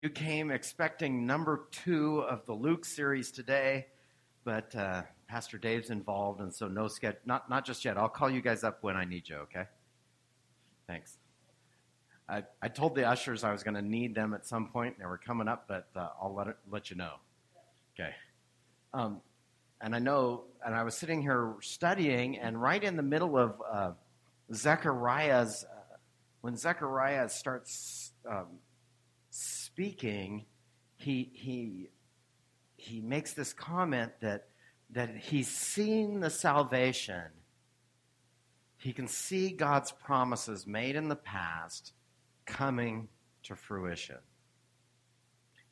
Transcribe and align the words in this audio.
You 0.00 0.10
came 0.10 0.52
expecting 0.52 1.26
number 1.26 1.66
two 1.72 2.20
of 2.20 2.46
the 2.46 2.52
Luke 2.52 2.84
series 2.84 3.32
today, 3.32 3.86
but 4.44 4.74
uh, 4.76 5.02
Pastor 5.26 5.58
Dave's 5.58 5.90
involved, 5.90 6.40
and 6.40 6.54
so 6.54 6.68
no 6.68 6.86
sketch. 6.86 7.16
Not 7.26 7.50
not 7.50 7.66
just 7.66 7.84
yet. 7.84 7.98
I'll 7.98 8.08
call 8.08 8.30
you 8.30 8.40
guys 8.40 8.62
up 8.62 8.78
when 8.82 8.96
I 8.96 9.04
need 9.04 9.28
you. 9.28 9.36
Okay. 9.36 9.64
Thanks. 10.86 11.18
I, 12.28 12.44
I 12.62 12.68
told 12.68 12.94
the 12.94 13.08
ushers 13.08 13.42
I 13.42 13.50
was 13.50 13.64
going 13.64 13.74
to 13.74 13.82
need 13.82 14.14
them 14.14 14.34
at 14.34 14.46
some 14.46 14.68
point. 14.68 14.98
They 15.00 15.06
were 15.06 15.18
coming 15.18 15.48
up, 15.48 15.64
but 15.66 15.88
uh, 15.96 16.10
I'll 16.22 16.34
let 16.34 16.46
it, 16.46 16.56
let 16.70 16.90
you 16.90 16.96
know. 16.96 17.14
Okay. 17.98 18.10
Um, 18.94 19.20
and 19.80 19.96
I 19.96 19.98
know, 19.98 20.44
and 20.64 20.74
I 20.74 20.84
was 20.84 20.94
sitting 20.94 21.22
here 21.22 21.54
studying, 21.60 22.38
and 22.38 22.60
right 22.60 22.82
in 22.82 22.96
the 22.96 23.02
middle 23.02 23.36
of 23.36 23.60
uh, 23.68 23.92
Zechariah's, 24.52 25.64
uh, 25.64 25.96
when 26.42 26.56
Zechariah 26.56 27.28
starts 27.30 28.12
um, 28.30 28.46
speaking, 29.78 30.44
he, 30.96 31.30
he, 31.34 31.88
he 32.74 33.00
makes 33.00 33.32
this 33.34 33.52
comment 33.52 34.10
that, 34.20 34.48
that 34.90 35.16
he's 35.16 35.46
seen 35.46 36.18
the 36.18 36.30
salvation. 36.30 37.22
He 38.76 38.92
can 38.92 39.06
see 39.06 39.50
God's 39.52 39.92
promises 39.92 40.66
made 40.66 40.96
in 40.96 41.08
the 41.08 41.14
past 41.14 41.92
coming 42.44 43.06
to 43.44 43.54
fruition. 43.54 44.18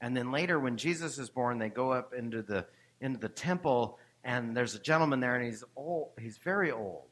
And 0.01 0.17
then 0.17 0.31
later, 0.31 0.61
when 0.61 0.77
Jesus 0.77 1.19
is 1.19 1.29
born, 1.29 1.59
they 1.59 1.69
go 1.69 1.91
up 1.91 2.15
into 2.17 2.43
the, 2.43 2.65
into 3.01 3.19
the 3.19 3.29
temple, 3.29 3.99
and 4.23 4.57
there's 4.57 4.77
a 4.77 4.81
gentleman 4.81 5.19
there, 5.19 5.35
and 5.35 5.45
he's 5.45 5.65
old, 5.75 6.11
he's 6.21 6.39
very 6.39 6.71
old. 6.71 7.09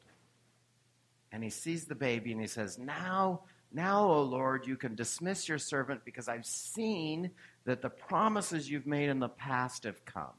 And 1.33 1.43
he 1.43 1.49
sees 1.49 1.87
the 1.87 1.95
baby, 1.95 2.31
and 2.31 2.39
he 2.39 2.47
says, 2.47 2.77
Now 2.77 3.41
now, 3.71 4.07
O 4.07 4.21
Lord, 4.23 4.67
you 4.67 4.77
can 4.77 4.95
dismiss 4.95 5.49
your 5.49 5.57
servant 5.57 6.05
because 6.05 6.27
I've 6.27 6.45
seen 6.45 7.31
that 7.65 7.81
the 7.81 7.89
promises 7.89 8.69
you've 8.69 8.87
made 8.87 9.09
in 9.09 9.19
the 9.19 9.29
past 9.29 9.83
have 9.83 10.05
come. 10.05 10.33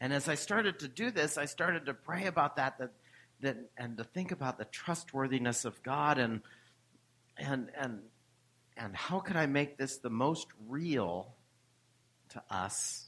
And 0.00 0.12
as 0.12 0.28
I 0.28 0.34
started 0.34 0.80
to 0.80 0.88
do 0.88 1.10
this, 1.10 1.38
I 1.38 1.46
started 1.46 1.86
to 1.86 1.94
pray 1.94 2.26
about 2.26 2.56
that, 2.56 2.78
that, 2.78 2.92
that 3.40 3.56
and 3.76 3.96
to 3.96 4.04
think 4.04 4.30
about 4.30 4.58
the 4.58 4.66
trustworthiness 4.66 5.64
of 5.64 5.82
God 5.82 6.18
and 6.18 6.42
and 7.38 7.70
and 7.78 8.00
and 8.76 8.94
how 8.94 9.20
could 9.20 9.36
I 9.36 9.46
make 9.46 9.78
this 9.78 9.98
the 9.98 10.10
most 10.10 10.48
real 10.68 11.34
to 12.30 12.42
us? 12.50 13.06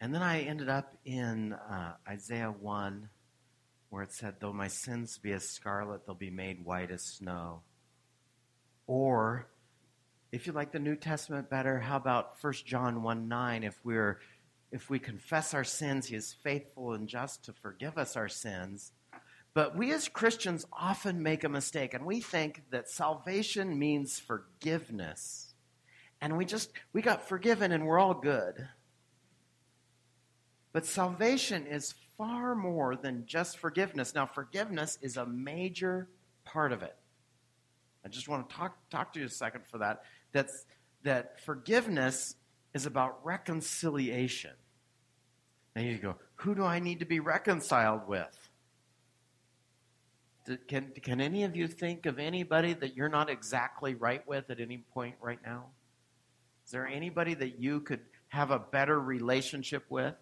And 0.00 0.14
then 0.14 0.22
I 0.22 0.42
ended 0.42 0.68
up 0.68 0.94
in 1.06 1.54
uh, 1.54 1.94
Isaiah 2.06 2.54
1, 2.60 3.08
where 3.94 4.02
it 4.02 4.12
said, 4.12 4.34
Though 4.40 4.52
my 4.52 4.66
sins 4.66 5.18
be 5.18 5.32
as 5.32 5.48
scarlet, 5.48 6.04
they'll 6.04 6.16
be 6.16 6.30
made 6.30 6.64
white 6.64 6.90
as 6.90 7.02
snow. 7.02 7.62
Or, 8.88 9.46
if 10.32 10.48
you 10.48 10.52
like 10.52 10.72
the 10.72 10.80
New 10.80 10.96
Testament 10.96 11.48
better, 11.48 11.78
how 11.78 11.96
about 11.96 12.34
1 12.40 12.52
John 12.66 13.04
1 13.04 13.28
9? 13.28 13.62
If, 13.62 13.78
we're, 13.84 14.18
if 14.72 14.90
we 14.90 14.98
confess 14.98 15.54
our 15.54 15.62
sins, 15.62 16.06
he 16.06 16.16
is 16.16 16.34
faithful 16.42 16.92
and 16.92 17.08
just 17.08 17.44
to 17.44 17.52
forgive 17.52 17.96
us 17.96 18.16
our 18.16 18.28
sins. 18.28 18.90
But 19.54 19.76
we 19.76 19.92
as 19.92 20.08
Christians 20.08 20.66
often 20.72 21.22
make 21.22 21.44
a 21.44 21.48
mistake, 21.48 21.94
and 21.94 22.04
we 22.04 22.20
think 22.20 22.64
that 22.70 22.90
salvation 22.90 23.78
means 23.78 24.18
forgiveness. 24.18 25.54
And 26.20 26.36
we 26.36 26.44
just, 26.44 26.70
we 26.92 27.00
got 27.00 27.28
forgiven 27.28 27.70
and 27.70 27.86
we're 27.86 28.00
all 28.00 28.14
good. 28.14 28.66
But 30.72 30.84
salvation 30.84 31.68
is 31.68 31.94
far 32.16 32.54
more 32.54 32.96
than 32.96 33.24
just 33.26 33.58
forgiveness. 33.58 34.14
Now, 34.14 34.26
forgiveness 34.26 34.98
is 35.02 35.16
a 35.16 35.26
major 35.26 36.08
part 36.44 36.72
of 36.72 36.82
it. 36.82 36.96
I 38.04 38.08
just 38.08 38.28
want 38.28 38.48
to 38.48 38.54
talk, 38.54 38.76
talk 38.90 39.12
to 39.14 39.20
you 39.20 39.26
a 39.26 39.30
second 39.30 39.66
for 39.66 39.78
that. 39.78 40.02
That's, 40.32 40.66
that 41.02 41.40
forgiveness 41.44 42.36
is 42.74 42.86
about 42.86 43.24
reconciliation. 43.24 44.52
Now 45.74 45.82
you 45.82 45.98
go, 45.98 46.16
who 46.36 46.54
do 46.54 46.64
I 46.64 46.78
need 46.78 47.00
to 47.00 47.06
be 47.06 47.20
reconciled 47.20 48.06
with? 48.06 48.48
Can, 50.68 50.92
can 51.02 51.20
any 51.20 51.44
of 51.44 51.56
you 51.56 51.66
think 51.66 52.04
of 52.04 52.18
anybody 52.18 52.74
that 52.74 52.94
you're 52.94 53.08
not 53.08 53.30
exactly 53.30 53.94
right 53.94 54.26
with 54.28 54.50
at 54.50 54.60
any 54.60 54.78
point 54.78 55.14
right 55.20 55.38
now? 55.44 55.66
Is 56.66 56.70
there 56.70 56.86
anybody 56.86 57.34
that 57.34 57.58
you 57.58 57.80
could 57.80 58.00
have 58.28 58.50
a 58.50 58.58
better 58.58 59.00
relationship 59.00 59.84
with? 59.88 60.14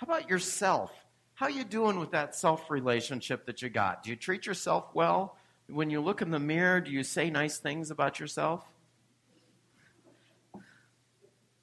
How 0.00 0.06
about 0.06 0.30
yourself? 0.30 0.90
How 1.34 1.48
you 1.48 1.62
doing 1.62 2.00
with 2.00 2.12
that 2.12 2.34
self 2.34 2.70
relationship 2.70 3.44
that 3.44 3.60
you 3.60 3.68
got? 3.68 4.02
Do 4.02 4.08
you 4.08 4.16
treat 4.16 4.46
yourself 4.46 4.86
well? 4.94 5.36
When 5.68 5.90
you 5.90 6.00
look 6.00 6.22
in 6.22 6.30
the 6.30 6.38
mirror, 6.38 6.80
do 6.80 6.90
you 6.90 7.02
say 7.02 7.28
nice 7.28 7.58
things 7.58 7.90
about 7.90 8.18
yourself? 8.18 8.64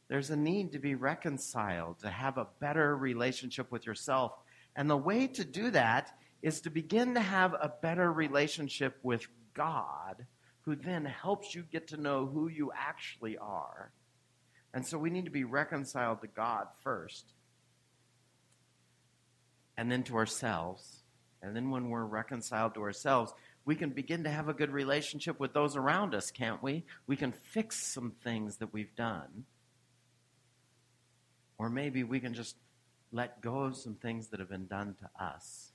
There's 0.07 0.29
a 0.29 0.35
need 0.35 0.73
to 0.73 0.77
be 0.77 0.93
reconciled, 0.93 1.97
to 2.01 2.11
have 2.11 2.37
a 2.37 2.45
better 2.59 2.95
relationship 2.95 3.71
with 3.71 3.87
yourself. 3.87 4.33
And 4.75 4.87
the 4.87 4.95
way 4.95 5.25
to 5.25 5.43
do 5.43 5.71
that 5.71 6.15
is 6.43 6.61
to 6.61 6.69
begin 6.69 7.15
to 7.15 7.21
have 7.21 7.55
a 7.55 7.73
better 7.81 8.13
relationship 8.13 8.99
with 9.01 9.25
God, 9.55 10.27
who 10.61 10.75
then 10.75 11.05
helps 11.05 11.55
you 11.55 11.63
get 11.71 11.87
to 11.87 11.97
know 11.97 12.27
who 12.27 12.49
you 12.49 12.71
actually 12.77 13.35
are. 13.39 13.89
And 14.75 14.85
so 14.85 14.99
we 14.99 15.09
need 15.09 15.25
to 15.25 15.31
be 15.31 15.43
reconciled 15.43 16.21
to 16.21 16.27
God 16.27 16.67
first 16.83 17.33
and 19.77 19.91
then 19.91 20.03
to 20.03 20.15
ourselves. 20.15 21.03
And 21.41 21.55
then 21.55 21.69
when 21.69 21.89
we're 21.89 22.03
reconciled 22.03 22.73
to 22.73 22.81
ourselves, 22.81 23.33
we 23.63 23.75
can 23.75 23.89
begin 23.89 24.23
to 24.23 24.29
have 24.29 24.49
a 24.49 24.53
good 24.53 24.71
relationship 24.71 25.39
with 25.39 25.53
those 25.53 25.75
around 25.75 26.15
us, 26.15 26.31
can't 26.31 26.63
we? 26.63 26.85
We 27.05 27.15
can 27.15 27.31
fix 27.31 27.75
some 27.77 28.11
things 28.23 28.57
that 28.57 28.73
we've 28.73 28.95
done. 28.95 29.45
Or 31.57 31.69
maybe 31.69 32.03
we 32.03 32.19
can 32.19 32.33
just 32.33 32.55
let 33.11 33.41
go 33.41 33.61
of 33.61 33.75
some 33.75 33.95
things 33.95 34.27
that 34.27 34.39
have 34.39 34.49
been 34.49 34.67
done 34.67 34.95
to 34.99 35.23
us 35.23 35.71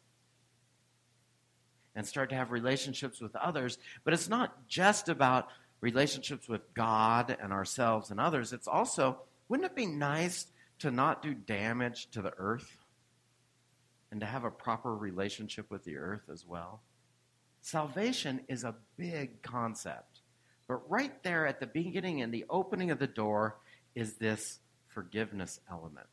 and 1.94 2.06
start 2.06 2.30
to 2.30 2.36
have 2.36 2.50
relationships 2.50 3.20
with 3.20 3.36
others. 3.36 3.78
But 4.04 4.14
it's 4.14 4.28
not 4.28 4.66
just 4.66 5.08
about 5.08 5.48
relationships 5.80 6.48
with 6.48 6.72
God 6.74 7.36
and 7.42 7.52
ourselves 7.52 8.10
and 8.10 8.18
others. 8.18 8.52
It's 8.52 8.68
also, 8.68 9.18
wouldn't 9.48 9.70
it 9.70 9.76
be 9.76 9.86
nice 9.86 10.46
to 10.78 10.91
not 10.91 11.22
do 11.22 11.34
damage 11.34 12.08
to 12.12 12.22
the 12.22 12.32
earth? 12.38 12.81
And 14.12 14.20
to 14.20 14.26
have 14.26 14.44
a 14.44 14.50
proper 14.50 14.94
relationship 14.94 15.70
with 15.70 15.84
the 15.84 15.96
earth 15.96 16.28
as 16.30 16.46
well. 16.46 16.82
Salvation 17.62 18.42
is 18.46 18.62
a 18.62 18.74
big 18.98 19.42
concept. 19.42 20.20
But 20.68 20.88
right 20.90 21.22
there 21.22 21.46
at 21.46 21.60
the 21.60 21.66
beginning 21.66 22.20
and 22.20 22.32
the 22.32 22.44
opening 22.50 22.90
of 22.90 22.98
the 22.98 23.06
door 23.06 23.56
is 23.94 24.16
this 24.16 24.60
forgiveness 24.86 25.58
element. 25.68 26.06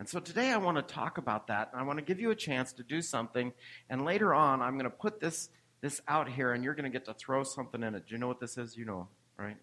And 0.00 0.08
so 0.08 0.18
today 0.18 0.50
I 0.50 0.56
want 0.56 0.76
to 0.76 0.82
talk 0.82 1.16
about 1.16 1.46
that, 1.46 1.70
and 1.72 1.80
I 1.80 1.84
want 1.84 2.00
to 2.00 2.04
give 2.04 2.20
you 2.20 2.32
a 2.32 2.36
chance 2.36 2.72
to 2.74 2.82
do 2.82 3.00
something. 3.00 3.52
And 3.88 4.04
later 4.04 4.34
on, 4.34 4.60
I'm 4.60 4.74
going 4.74 4.84
to 4.84 4.90
put 4.90 5.20
this, 5.20 5.48
this 5.80 6.00
out 6.08 6.28
here, 6.28 6.52
and 6.52 6.64
you're 6.64 6.74
going 6.74 6.90
to 6.90 6.96
get 6.96 7.04
to 7.04 7.14
throw 7.14 7.44
something 7.44 7.84
in 7.84 7.94
it. 7.94 8.06
Do 8.08 8.14
you 8.14 8.18
know 8.18 8.28
what 8.28 8.40
this 8.40 8.58
is? 8.58 8.76
You 8.76 8.84
know, 8.84 9.08
right? 9.36 9.56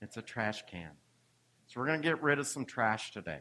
It's 0.00 0.16
a 0.16 0.22
trash 0.22 0.62
can. 0.70 0.90
So 1.66 1.80
we're 1.80 1.86
going 1.86 2.00
to 2.00 2.08
get 2.08 2.22
rid 2.22 2.38
of 2.38 2.46
some 2.46 2.64
trash 2.64 3.12
today. 3.12 3.40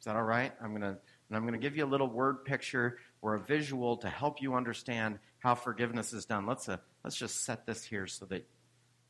Is 0.00 0.06
that 0.06 0.16
all 0.16 0.22
right? 0.22 0.52
I'm 0.62 0.70
going 0.70 0.82
to 0.82 0.96
and 1.30 1.36
I'm 1.36 1.42
going 1.42 1.52
to 1.52 1.60
give 1.60 1.76
you 1.76 1.84
a 1.84 1.86
little 1.86 2.08
word 2.08 2.44
picture 2.44 2.98
or 3.22 3.36
a 3.36 3.40
visual 3.40 3.96
to 3.98 4.08
help 4.08 4.42
you 4.42 4.54
understand 4.54 5.20
how 5.38 5.54
forgiveness 5.54 6.12
is 6.12 6.24
done. 6.24 6.44
Let's 6.46 6.68
uh, 6.68 6.78
let's 7.04 7.16
just 7.16 7.44
set 7.44 7.66
this 7.66 7.84
here 7.84 8.06
so 8.06 8.24
that 8.26 8.46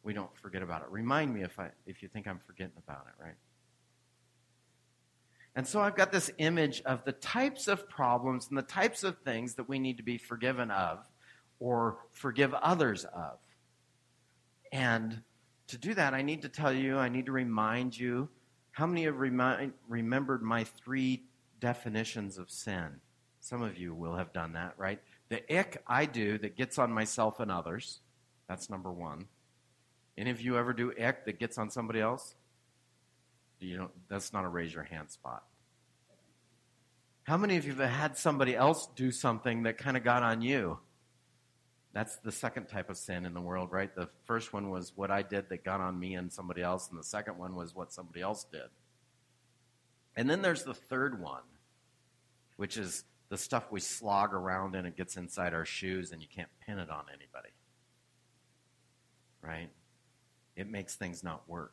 we 0.03 0.13
don't 0.13 0.35
forget 0.37 0.63
about 0.63 0.83
it. 0.83 0.89
Remind 0.91 1.33
me 1.33 1.43
if 1.43 1.59
I 1.59 1.71
if 1.87 2.03
you 2.03 2.09
think 2.09 2.27
I'm 2.27 2.41
forgetting 2.47 2.75
about 2.77 3.07
it, 3.07 3.23
right? 3.23 3.37
And 5.57 5.67
so 5.67 5.81
I've 5.81 5.97
got 5.97 6.13
this 6.13 6.31
image 6.39 6.83
of 6.83 7.05
the 7.05 7.13
types 7.13 7.69
of 7.69 7.89
problems 7.89 8.49
and 8.49 8.59
the 8.59 8.63
types 8.63 9.03
of 9.03 9.19
things 9.19 9.55
that 9.55 9.69
we 9.69 9.79
need 9.79 9.97
to 9.97 10.03
be 10.03 10.19
forgiven 10.19 10.71
of 10.71 10.99
or 11.59 11.99
forgive 12.13 12.53
others 12.55 13.05
of. 13.05 13.39
And 14.73 15.23
to 15.69 15.79
do 15.79 15.95
that, 15.95 16.15
I 16.15 16.23
need 16.23 16.43
to 16.43 16.49
tell 16.49 16.73
you, 16.73 16.99
I 16.99 17.09
need 17.09 17.27
to 17.27 17.33
remind 17.33 17.99
you 17.99 18.29
how 18.81 18.87
many 18.87 19.05
have 19.05 19.19
remi- 19.19 19.73
remembered 19.89 20.41
my 20.43 20.65
three 20.65 21.25
definitions 21.61 22.39
of 22.39 22.51
sin? 22.51 22.89
Some 23.41 23.61
of 23.61 23.77
you 23.77 23.95
will 23.95 24.17
have 24.17 24.33
done 24.33 24.55
that, 24.55 24.73
right? 24.79 24.99
The 25.29 25.43
ick 25.55 25.83
I 25.87 26.07
do 26.07 26.39
that 26.39 26.57
gets 26.57 26.79
on 26.79 26.91
myself 26.91 27.41
and 27.41 27.51
others. 27.53 28.01
That's 28.49 28.71
number 28.71 28.91
one. 28.91 29.27
Any 30.17 30.31
of 30.31 30.41
you 30.41 30.57
ever 30.57 30.73
do 30.73 30.95
ick 30.99 31.27
that 31.27 31.39
gets 31.39 31.59
on 31.59 31.69
somebody 31.69 32.01
else? 32.01 32.35
You 33.59 33.77
know, 33.77 33.91
that's 34.09 34.33
not 34.33 34.47
a 34.47 34.49
raise 34.49 34.73
your 34.73 34.85
hand 34.85 35.11
spot. 35.11 35.43
How 37.25 37.37
many 37.37 37.59
of 37.59 37.67
you 37.67 37.75
have 37.75 37.91
had 37.91 38.17
somebody 38.17 38.57
else 38.57 38.89
do 38.97 39.13
something 39.13 39.65
that 39.65 39.77
kind 39.77 39.99
of 39.99 40.05
got 40.05 40.23
on 40.23 40.41
you? 40.41 40.79
That's 41.93 42.17
the 42.17 42.31
second 42.31 42.67
type 42.67 42.89
of 42.89 42.97
sin 42.97 43.27
in 43.27 43.35
the 43.35 43.41
world, 43.41 43.73
right? 43.73 43.95
The 43.95 44.09
first 44.25 44.53
one 44.53 44.71
was 44.71 44.93
what 44.95 45.11
I 45.11 45.23
did 45.23 45.49
that 45.49 45.65
got 45.65 45.81
on 45.81 45.99
me 45.99 46.15
and 46.15 46.33
somebody 46.33 46.63
else, 46.63 46.89
and 46.89 46.99
the 46.99 47.05
second 47.05 47.37
one 47.37 47.57
was 47.57 47.75
what 47.75 47.93
somebody 47.93 48.21
else 48.21 48.45
did. 48.45 48.69
And 50.17 50.31
then 50.31 50.43
there's 50.43 50.63
the 50.63 50.75
third 50.75 51.21
one, 51.21 51.43
which 52.57 52.77
is 52.77 53.05
the 53.29 53.39
stuff 53.39 53.71
we 53.71 53.81
slog 53.81 54.35
around 54.35 54.75
in, 54.75 54.87
it 54.87 54.97
gets 54.97 55.17
inside 55.17 55.55
our 55.55 55.65
shoes 55.65 56.13
and 56.13 56.21
you 56.21 56.29
can't 56.29 56.49
pin 56.67 56.79
it 56.79 56.91
on 56.91 57.05
anybody. 57.09 57.51
Right? 59.41 59.71
It 60.57 60.69
makes 60.69 60.97
things 60.97 61.25
not 61.25 61.49
work. 61.49 61.73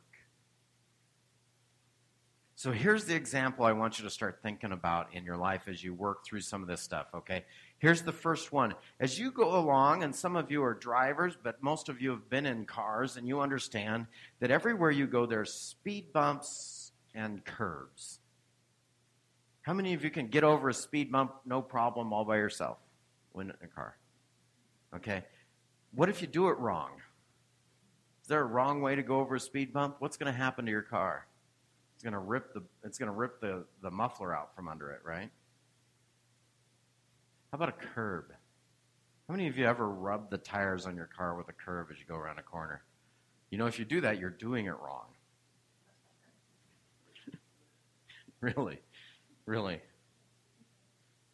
So 2.54 2.72
here's 2.72 3.04
the 3.04 3.14
example 3.14 3.64
I 3.66 3.72
want 3.72 3.98
you 3.98 4.04
to 4.04 4.10
start 4.10 4.40
thinking 4.42 4.72
about 4.72 5.14
in 5.14 5.24
your 5.24 5.36
life 5.36 5.68
as 5.68 5.84
you 5.84 5.94
work 5.94 6.24
through 6.24 6.40
some 6.40 6.62
of 6.62 6.68
this 6.68 6.80
stuff, 6.80 7.06
okay? 7.14 7.44
Here's 7.78 8.02
the 8.02 8.12
first 8.12 8.52
one. 8.52 8.74
As 8.98 9.18
you 9.18 9.30
go 9.30 9.56
along, 9.56 10.02
and 10.02 10.14
some 10.14 10.34
of 10.34 10.50
you 10.50 10.64
are 10.64 10.74
drivers, 10.74 11.36
but 11.40 11.62
most 11.62 11.88
of 11.88 12.00
you 12.00 12.10
have 12.10 12.28
been 12.28 12.44
in 12.44 12.64
cars, 12.64 13.16
and 13.16 13.26
you 13.26 13.40
understand 13.40 14.06
that 14.40 14.50
everywhere 14.50 14.90
you 14.90 15.06
go, 15.06 15.26
there's 15.26 15.52
speed 15.52 16.12
bumps 16.12 16.92
and 17.14 17.44
curbs. 17.44 18.18
How 19.62 19.74
many 19.74 19.94
of 19.94 20.02
you 20.02 20.10
can 20.10 20.26
get 20.26 20.44
over 20.44 20.70
a 20.70 20.74
speed 20.74 21.12
bump 21.12 21.34
no 21.44 21.62
problem 21.62 22.12
all 22.12 22.24
by 22.24 22.36
yourself 22.36 22.78
when 23.32 23.50
in 23.50 23.56
a 23.62 23.66
car? 23.66 23.96
Okay. 24.96 25.22
What 25.94 26.08
if 26.08 26.20
you 26.20 26.26
do 26.26 26.48
it 26.48 26.58
wrong? 26.58 26.90
Is 28.22 28.28
there 28.28 28.40
a 28.40 28.46
wrong 28.46 28.80
way 28.80 28.96
to 28.96 29.02
go 29.02 29.20
over 29.20 29.36
a 29.36 29.40
speed 29.40 29.72
bump? 29.72 29.96
What's 30.00 30.16
going 30.16 30.32
to 30.32 30.36
happen 30.36 30.64
to 30.64 30.70
your 30.70 30.82
car? 30.82 31.26
It's 31.94 32.02
going 32.02 32.12
to 32.12 32.18
rip 32.18 32.54
the 32.54 32.62
it's 32.82 32.98
going 32.98 33.10
to 33.10 33.14
rip 33.14 33.40
the, 33.40 33.64
the 33.82 33.90
muffler 33.90 34.34
out 34.34 34.54
from 34.54 34.68
under 34.68 34.90
it, 34.90 35.00
right? 35.04 35.30
How 37.50 37.56
about 37.56 37.68
a 37.68 37.86
curb? 37.94 38.32
How 39.28 39.34
many 39.34 39.48
of 39.48 39.58
you 39.58 39.66
ever 39.66 39.88
rub 39.88 40.30
the 40.30 40.38
tires 40.38 40.86
on 40.86 40.96
your 40.96 41.08
car 41.16 41.36
with 41.36 41.48
a 41.48 41.52
curb 41.52 41.88
as 41.90 41.98
you 41.98 42.04
go 42.06 42.16
around 42.16 42.38
a 42.38 42.42
corner? 42.42 42.82
You 43.50 43.58
know, 43.58 43.66
if 43.66 43.78
you 43.78 43.84
do 43.84 44.00
that, 44.02 44.18
you're 44.18 44.30
doing 44.30 44.66
it 44.66 44.74
wrong. 44.82 45.06
really, 48.40 48.80
really. 49.46 49.80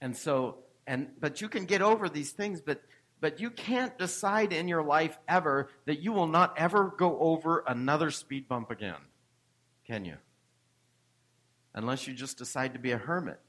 And 0.00 0.16
so, 0.16 0.58
and 0.86 1.08
but 1.20 1.40
you 1.40 1.48
can 1.48 1.64
get 1.64 1.82
over 1.82 2.08
these 2.08 2.32
things, 2.32 2.60
but 2.60 2.82
but 3.20 3.40
you 3.40 3.50
can't 3.50 3.96
decide 3.96 4.52
in 4.52 4.68
your 4.68 4.82
life 4.82 5.18
ever 5.28 5.70
that 5.86 6.00
you 6.00 6.12
will 6.12 6.26
not 6.26 6.58
ever 6.58 6.94
go 6.96 7.18
over 7.18 7.64
another 7.66 8.10
speed 8.10 8.48
bump 8.48 8.70
again, 8.70 9.00
can 9.86 10.04
you? 10.04 10.16
unless 11.74 12.06
you 12.06 12.14
just 12.14 12.38
decide 12.38 12.72
to 12.72 12.78
be 12.78 12.92
a 12.92 12.98
hermit 12.98 13.40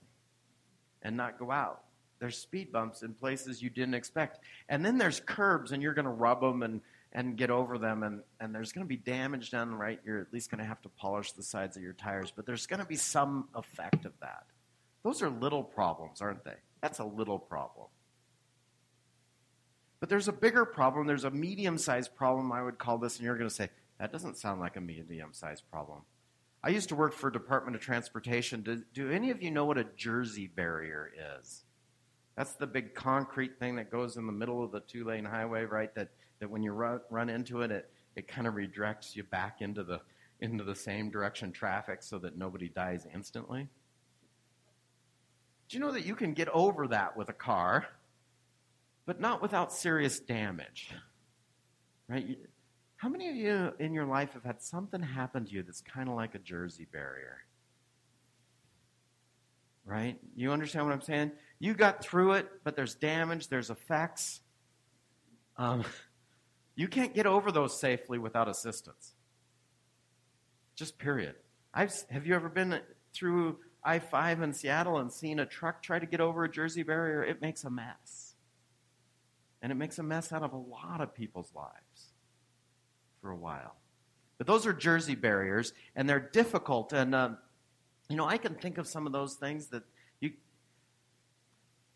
and 1.01 1.15
not 1.15 1.37
go 1.37 1.51
out. 1.51 1.83
There's 2.19 2.37
speed 2.37 2.71
bumps 2.71 3.01
in 3.03 3.13
places 3.13 3.61
you 3.61 3.69
didn't 3.69 3.93
expect. 3.93 4.39
And 4.69 4.85
then 4.85 4.97
there's 4.97 5.19
curbs, 5.19 5.71
and 5.71 5.83
you're 5.83 5.93
going 5.93 6.05
to 6.05 6.11
rub 6.11 6.41
them 6.41 6.63
and, 6.63 6.81
and 7.11 7.37
get 7.37 7.49
over 7.49 7.77
them, 7.77 8.03
and, 8.03 8.21
and 8.39 8.53
there's 8.53 8.71
going 8.71 8.85
to 8.85 8.89
be 8.89 8.97
damage 8.97 9.51
done, 9.51 9.73
right? 9.75 9.99
You're 10.05 10.19
at 10.19 10.33
least 10.33 10.49
going 10.49 10.59
to 10.59 10.67
have 10.67 10.81
to 10.83 10.89
polish 10.89 11.31
the 11.33 11.43
sides 11.43 11.77
of 11.77 11.83
your 11.83 11.93
tires, 11.93 12.31
but 12.35 12.45
there's 12.45 12.67
going 12.67 12.79
to 12.79 12.85
be 12.85 12.95
some 12.95 13.47
effect 13.55 14.05
of 14.05 14.13
that. 14.21 14.43
Those 15.03 15.21
are 15.21 15.29
little 15.29 15.63
problems, 15.63 16.21
aren't 16.21 16.43
they? 16.43 16.55
That's 16.81 16.99
a 16.99 17.05
little 17.05 17.39
problem. 17.39 17.87
But 19.99 20.09
there's 20.09 20.27
a 20.27 20.33
bigger 20.33 20.65
problem. 20.65 21.07
There's 21.07 21.23
a 21.23 21.31
medium 21.31 21.77
sized 21.77 22.15
problem, 22.15 22.51
I 22.51 22.61
would 22.61 22.77
call 22.77 22.97
this, 22.97 23.17
and 23.17 23.25
you're 23.25 23.37
going 23.37 23.49
to 23.49 23.55
say, 23.55 23.69
that 23.99 24.11
doesn't 24.11 24.37
sound 24.37 24.59
like 24.59 24.75
a 24.75 24.81
medium 24.81 25.29
sized 25.31 25.63
problem. 25.71 26.01
I 26.63 26.69
used 26.69 26.89
to 26.89 26.95
work 26.95 27.13
for 27.13 27.29
Department 27.29 27.75
of 27.75 27.81
Transportation. 27.81 28.61
Do, 28.61 28.83
do 28.93 29.11
any 29.11 29.29
of 29.29 29.43
you 29.43 29.51
know 29.51 29.65
what 29.65 29.77
a 29.77 29.85
Jersey 29.95 30.47
barrier 30.47 31.11
is? 31.39 31.64
That's 32.35 32.53
the 32.53 32.67
big 32.67 32.93
concrete 32.93 33.59
thing 33.59 33.75
that 33.77 33.89
goes 33.89 34.17
in 34.17 34.25
the 34.25 34.33
middle 34.33 34.63
of 34.63 34.71
the 34.71 34.81
two 34.81 35.05
lane 35.05 35.25
highway, 35.25 35.63
right? 35.63 35.93
That, 35.95 36.09
that 36.39 36.49
when 36.49 36.63
you 36.63 36.71
run, 36.73 36.99
run 37.09 37.29
into 37.29 37.61
it, 37.61 37.71
it, 37.71 37.89
it 38.15 38.27
kind 38.27 38.47
of 38.47 38.55
redirects 38.55 39.15
you 39.15 39.23
back 39.23 39.61
into 39.61 39.83
the, 39.83 40.01
into 40.41 40.63
the 40.63 40.75
same 40.75 41.09
direction 41.09 41.51
traffic 41.51 42.03
so 42.03 42.17
that 42.19 42.37
nobody 42.37 42.67
dies 42.67 43.07
instantly. 43.13 43.69
Do 45.69 45.77
you 45.77 45.83
know 45.83 45.93
that 45.93 46.05
you 46.05 46.15
can 46.15 46.33
get 46.33 46.49
over 46.49 46.87
that 46.87 47.17
with 47.17 47.29
a 47.29 47.33
car, 47.33 47.87
but 49.05 49.19
not 49.19 49.41
without 49.41 49.71
serious 49.71 50.19
damage? 50.19 50.91
Right? 52.07 52.37
How 52.97 53.09
many 53.09 53.29
of 53.29 53.35
you 53.35 53.71
in 53.79 53.93
your 53.93 54.05
life 54.05 54.33
have 54.33 54.43
had 54.43 54.61
something 54.61 55.01
happen 55.01 55.45
to 55.45 55.51
you 55.51 55.63
that's 55.63 55.81
kind 55.81 56.09
of 56.09 56.15
like 56.15 56.35
a 56.35 56.39
Jersey 56.39 56.87
barrier? 56.91 57.37
Right? 59.85 60.19
You 60.35 60.51
understand 60.51 60.85
what 60.85 60.93
I'm 60.93 61.01
saying? 61.01 61.31
You 61.59 61.73
got 61.73 62.03
through 62.03 62.33
it, 62.33 62.49
but 62.63 62.75
there's 62.75 62.95
damage, 62.95 63.47
there's 63.47 63.69
effects. 63.69 64.41
Um, 65.57 65.83
you 66.75 66.87
can't 66.87 67.13
get 67.13 67.25
over 67.25 67.51
those 67.51 67.79
safely 67.79 68.17
without 68.19 68.47
assistance. 68.47 69.13
Just 70.75 70.97
period. 70.97 71.35
I've, 71.73 71.93
have 72.09 72.27
you 72.27 72.35
ever 72.35 72.49
been 72.49 72.79
through 73.13 73.57
I 73.83 73.99
5 73.99 74.41
in 74.41 74.53
Seattle 74.53 74.97
and 74.97 75.11
seen 75.11 75.39
a 75.39 75.45
truck 75.45 75.81
try 75.81 75.99
to 75.99 76.05
get 76.05 76.19
over 76.19 76.43
a 76.43 76.51
Jersey 76.51 76.83
barrier? 76.83 77.23
It 77.23 77.41
makes 77.41 77.63
a 77.63 77.69
mess. 77.69 78.35
And 79.61 79.71
it 79.71 79.75
makes 79.75 79.97
a 79.97 80.03
mess 80.03 80.33
out 80.33 80.43
of 80.43 80.53
a 80.53 80.57
lot 80.57 81.01
of 81.01 81.15
people's 81.15 81.51
lives 81.55 82.13
for 83.21 83.31
a 83.31 83.35
while. 83.35 83.75
But 84.37 84.47
those 84.47 84.65
are 84.65 84.73
Jersey 84.73 85.15
barriers, 85.15 85.73
and 85.95 86.09
they're 86.09 86.19
difficult. 86.19 86.93
And, 86.93 87.15
um, 87.15 87.37
you 88.09 88.17
know, 88.17 88.27
I 88.27 88.37
can 88.37 88.55
think 88.55 88.77
of 88.77 88.87
some 88.87 89.07
of 89.07 89.13
those 89.13 89.35
things 89.35 89.67
that 89.67 89.83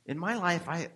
in 0.10 0.18
my 0.18 0.36
life, 0.36 0.68
I, 0.68 0.88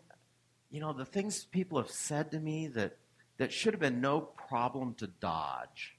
you 0.71 0.79
know, 0.81 0.91
the 0.91 1.05
things 1.05 1.45
people 1.45 1.77
have 1.77 1.91
said 1.91 2.31
to 2.31 2.39
me 2.39 2.65
that, 2.69 2.97
that 3.37 3.53
should 3.53 3.75
have 3.75 3.79
been 3.79 4.01
no 4.01 4.21
problem 4.21 4.95
to 4.95 5.07
dodge. 5.07 5.95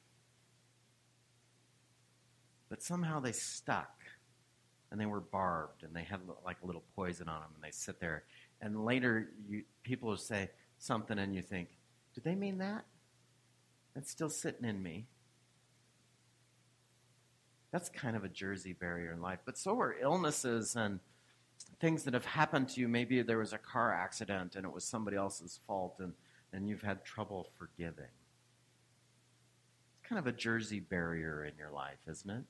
But 2.68 2.82
somehow 2.82 3.20
they 3.20 3.30
stuck 3.30 4.00
and 4.90 5.00
they 5.00 5.06
were 5.06 5.20
barbed 5.20 5.84
and 5.84 5.94
they 5.94 6.02
had 6.02 6.22
like 6.44 6.56
a 6.64 6.66
little 6.66 6.82
poison 6.96 7.28
on 7.28 7.40
them 7.40 7.50
and 7.54 7.62
they 7.62 7.70
sit 7.70 8.00
there. 8.00 8.24
And 8.60 8.84
later, 8.84 9.28
you, 9.48 9.62
people 9.84 10.08
will 10.08 10.16
say 10.16 10.50
something 10.78 11.16
and 11.16 11.36
you 11.36 11.42
think, 11.42 11.68
did 12.16 12.24
they 12.24 12.34
mean 12.34 12.58
that? 12.58 12.84
That's 13.94 14.10
still 14.10 14.28
sitting 14.28 14.68
in 14.68 14.82
me. 14.82 15.06
That's 17.70 17.90
kind 17.90 18.16
of 18.16 18.24
a 18.24 18.28
Jersey 18.28 18.72
barrier 18.72 19.12
in 19.12 19.20
life. 19.20 19.38
But 19.44 19.56
so 19.56 19.78
are 19.78 19.94
illnesses 20.00 20.74
and 20.74 20.98
things 21.80 22.04
that 22.04 22.14
have 22.14 22.24
happened 22.24 22.68
to 22.70 22.80
you. 22.80 22.88
Maybe 22.88 23.22
there 23.22 23.38
was 23.38 23.52
a 23.52 23.58
car 23.58 23.92
accident 23.92 24.56
and 24.56 24.64
it 24.64 24.72
was 24.72 24.84
somebody 24.84 25.16
else's 25.16 25.60
fault 25.66 25.96
and, 25.98 26.12
and 26.52 26.68
you've 26.68 26.82
had 26.82 27.04
trouble 27.04 27.48
forgiving. 27.58 28.12
It's 30.00 30.08
kind 30.08 30.18
of 30.18 30.26
a 30.26 30.32
Jersey 30.32 30.80
barrier 30.80 31.44
in 31.44 31.56
your 31.58 31.70
life, 31.70 31.98
isn't 32.08 32.30
it? 32.30 32.44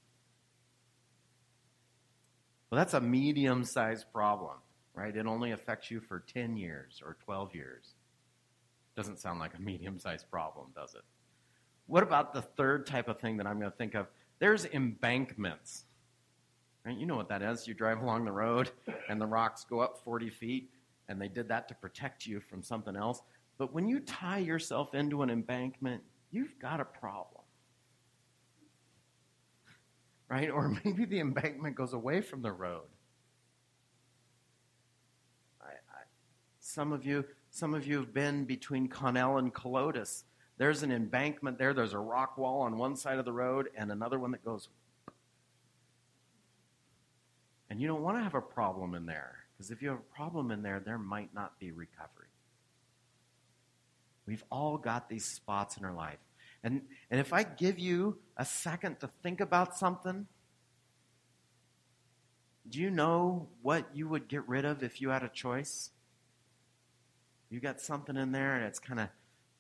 Well, 2.71 2.79
that's 2.79 2.95
a 2.95 3.01
medium 3.01 3.65
sized 3.65 4.07
problem, 4.13 4.57
right? 4.95 5.17
It 5.17 5.27
only 5.27 5.53
affects 5.53 5.91
you 5.91 6.01
for 6.01 6.25
10 6.33 6.57
years 6.57 7.01
or 7.05 7.17
12 7.25 7.55
years. 7.55 7.95
Doesn't 8.97 9.21
sound 9.21 9.39
like 9.39 9.55
a 9.57 9.63
medium 9.63 9.99
sized 9.99 10.31
problem, 10.31 10.69
does 10.75 10.95
it? 10.95 11.03
What 11.87 12.03
about 12.03 12.33
the 12.33 12.43
third 12.43 12.87
type 12.87 13.09
of 13.09 13.21
thing 13.21 13.37
that 13.37 13.47
I'm 13.47 13.59
going 13.59 13.71
to 13.71 13.77
think 13.77 13.95
of? 13.95 14.07
There's 14.39 14.65
embankments. 14.65 15.85
Right? 16.85 16.97
You 16.97 17.07
know 17.07 17.17
what 17.17 17.29
that 17.29 17.43
is. 17.43 17.67
You 17.67 17.75
drive 17.75 18.03
along 18.03 18.25
the 18.25 18.33
road 18.33 18.71
and 19.09 19.21
the 19.21 19.27
rocks 19.27 19.65
go 19.65 19.81
up 19.81 20.03
40 20.05 20.29
feet, 20.31 20.71
and 21.09 21.21
they 21.21 21.29
did 21.29 21.49
that 21.49 21.69
to 21.69 21.75
protect 21.75 22.27
you 22.27 22.41
from 22.41 22.63
something 22.63 22.95
else. 22.95 23.23
But 23.57 23.73
when 23.73 23.87
you 23.89 24.01
tie 24.01 24.39
yourself 24.39 24.95
into 24.95 25.23
an 25.23 25.31
embankment, 25.31 26.03
you've 26.31 26.59
got 26.59 26.81
a 26.81 26.85
problem. 26.85 27.43
Right? 30.29 30.51
Or 30.51 30.69
maybe 30.85 31.05
the 31.05 31.21
embankment 31.21 31.77
goes 31.77 31.93
away 31.93 32.21
from 32.21 32.43
the 32.43 32.53
road. 32.53 32.89
I, 35.63 35.69
I, 35.69 36.03
some 36.61 36.93
of 36.93 37.07
you, 37.07 37.25
some 37.51 37.75
of 37.75 37.87
you 37.87 37.97
have 37.99 38.13
been 38.13 38.45
between 38.45 38.89
Connell 38.89 39.39
and 39.39 39.55
Kahlotus 39.55 40.25
there's 40.57 40.83
an 40.83 40.93
embankment 40.93 41.59
there. 41.59 41.75
There's 41.75 41.95
a 41.95 41.99
rock 41.99 42.39
wall 42.39 42.63
on 42.63 42.79
one 42.79 42.97
side 42.97 43.19
of 43.19 43.25
the 43.25 43.33
road 43.33 43.71
and 43.77 43.91
another 43.91 44.19
one 44.19 44.31
that 44.33 44.45
goes. 44.45 44.69
And 47.75 47.81
you 47.81 47.89
don't 47.89 48.03
want 48.03 48.17
to 48.17 48.23
have 48.23 48.37
a 48.37 48.41
problem 48.41 48.95
in 48.95 49.05
there 49.05 49.35
because 49.51 49.73
if 49.73 49.83
you 49.83 49.89
have 49.89 49.99
a 49.99 50.15
problem 50.15 50.53
in 50.53 50.63
there, 50.63 50.79
there 50.79 50.97
might 50.97 51.35
not 51.35 51.59
be 51.59 51.73
recovery. 51.73 52.29
We've 54.27 54.45
all 54.49 54.79
got 54.79 55.09
these 55.09 55.25
spots 55.25 55.77
in 55.77 55.85
our 55.85 55.93
life. 55.93 56.21
And, 56.63 56.83
and 57.11 57.19
if 57.19 57.33
I 57.33 57.43
give 57.43 57.81
you 57.81 58.19
a 58.37 58.45
second 58.45 59.01
to 59.01 59.11
think 59.25 59.41
about 59.41 59.77
something, 59.77 60.29
do 62.71 62.79
you 62.79 62.91
know 62.91 63.49
what 63.61 63.89
you 63.93 64.07
would 64.07 64.29
get 64.29 64.49
rid 64.49 64.65
of 64.65 64.85
if 64.85 65.01
you 65.01 65.09
had 65.09 65.25
a 65.25 65.29
choice? 65.29 65.91
You 67.51 67.59
got 67.59 67.81
something 67.81 68.17
in 68.17 68.31
there 68.31 68.55
and 68.55 68.67
it's 68.67 68.79
kind 68.79 69.01
of 69.01 69.09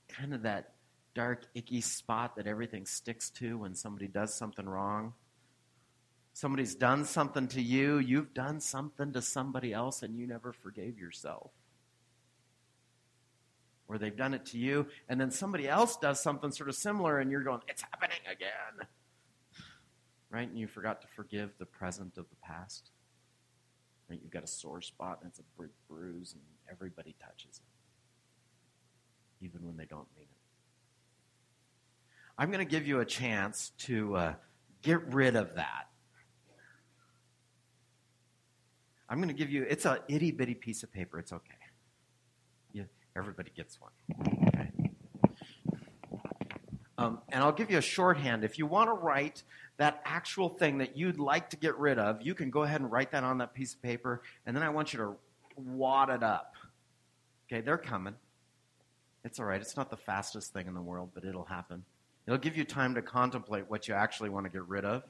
kind 0.07 0.33
of 0.33 0.43
that 0.43 0.75
dark, 1.17 1.47
icky 1.53 1.81
spot 1.81 2.37
that 2.37 2.47
everything 2.47 2.87
sticks 2.87 3.29
to 3.31 3.59
when 3.59 3.75
somebody 3.75 4.07
does 4.07 4.33
something 4.33 4.67
wrong. 4.67 5.15
Somebody's 6.45 6.75
done 6.75 7.07
something 7.07 7.49
to 7.49 7.63
you, 7.63 7.97
you've 7.97 8.35
done 8.35 8.61
something 8.61 9.15
to 9.15 9.23
somebody 9.23 9.73
else, 9.73 10.03
and 10.03 10.15
you 10.15 10.27
never 10.27 10.53
forgave 10.53 10.99
yourself. 10.99 11.53
Or 13.89 13.97
they've 13.97 14.15
done 14.15 14.35
it 14.35 14.45
to 14.49 14.59
you, 14.59 14.89
and 15.09 15.19
then 15.19 15.31
somebody 15.31 15.67
else 15.67 15.97
does 15.97 16.23
something 16.23 16.53
sort 16.53 16.69
of 16.69 16.75
similar, 16.75 17.19
and 17.19 17.31
you're 17.31 17.45
going, 17.45 17.61
It's 17.67 17.81
happening 17.81 18.19
again. 18.31 18.87
Right? 20.29 20.47
And 20.47 20.59
you 20.59 20.67
forgot 20.67 21.01
to 21.01 21.07
forgive 21.17 21.53
the 21.59 21.65
present 21.65 22.19
of 22.19 22.29
the 22.29 22.37
past. 22.43 22.91
Right? 24.11 24.21
You've 24.23 24.31
got 24.31 24.45
a 24.45 24.47
sore 24.47 24.83
spot 24.83 25.21
and 25.23 25.31
it's 25.31 25.39
a 25.39 25.45
big 25.59 25.71
bruise, 25.89 26.35
and 26.35 26.43
everybody 26.71 27.15
touches 27.25 27.59
it, 29.41 29.47
even 29.47 29.65
when 29.65 29.79
they 29.79 29.87
don't 29.87 30.09
mean 30.15 30.27
it. 30.31 30.39
I'm 32.37 32.51
going 32.51 32.59
to 32.59 32.71
give 32.71 32.87
you 32.87 33.01
a 33.01 33.07
chance 33.07 33.73
to 33.79 34.15
uh, 34.15 34.35
get 34.83 35.03
rid 35.07 35.37
of 35.37 35.55
that. 35.55 35.89
I'm 39.09 39.19
going 39.19 39.29
to 39.29 39.35
give 39.35 39.51
you, 39.51 39.67
it's 39.69 39.85
a 39.85 40.01
itty 40.09 40.31
bitty 40.31 40.55
piece 40.55 40.83
of 40.83 40.93
paper. 40.93 41.19
It's 41.19 41.33
okay. 41.33 41.55
Yeah, 42.73 42.85
everybody 43.17 43.51
gets 43.55 43.79
one. 43.81 43.93
Okay. 44.49 44.71
Um, 46.97 47.21
and 47.29 47.43
I'll 47.43 47.53
give 47.53 47.71
you 47.71 47.79
a 47.79 47.83
shorthand. 47.83 48.45
If 48.45 48.59
you 48.59 48.67
want 48.67 48.89
to 48.89 48.95
write 48.95 49.43
that 49.77 50.01
actual 50.05 50.49
thing 50.49 50.79
that 50.79 50.97
you'd 50.97 51.19
like 51.19 51.51
to 51.51 51.57
get 51.57 51.77
rid 51.77 51.99
of, 51.99 52.23
you 52.23 52.35
can 52.35 52.51
go 52.51 52.63
ahead 52.63 52.81
and 52.81 52.91
write 52.91 53.11
that 53.13 53.25
on 53.25 53.39
that 53.39 53.55
piece 53.55 53.75
of 53.75 53.83
paper, 53.83 54.23
and 54.47 54.57
then 54.57 54.63
I 54.63 54.69
want 54.69 54.93
you 54.93 54.99
to 55.01 55.17
wad 55.57 56.11
it 56.11 56.23
up. 56.23 56.55
Okay, 57.47 57.61
they're 57.61 57.79
coming. 57.79 58.15
It's 59.25 59.41
all 59.41 59.47
right. 59.47 59.61
It's 59.61 59.77
not 59.77 59.91
the 59.91 59.97
fastest 59.97 60.53
thing 60.53 60.67
in 60.67 60.75
the 60.75 60.81
world, 60.81 61.11
but 61.15 61.25
it'll 61.25 61.45
happen. 61.45 61.85
It'll 62.27 62.39
give 62.39 62.57
you 62.57 62.65
time 62.65 62.95
to 62.95 63.03
contemplate 63.03 63.69
what 63.69 63.89
you 63.89 63.95
actually 63.95 64.31
want 64.31 64.47
to 64.47 64.51
get 64.51 64.67
rid 64.69 64.85
of. 64.85 65.03